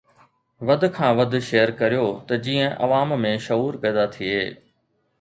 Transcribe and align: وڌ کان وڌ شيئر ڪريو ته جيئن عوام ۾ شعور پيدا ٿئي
وڌ 0.67 0.81
کان 0.95 1.11
وڌ 1.17 1.31
شيئر 1.49 1.69
ڪريو 1.79 2.07
ته 2.27 2.33
جيئن 2.45 2.67
عوام 2.83 3.09
۾ 3.23 3.31
شعور 3.45 3.73
پيدا 3.83 4.03
ٿئي 4.13 4.39